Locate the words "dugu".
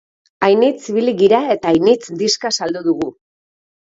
2.87-3.13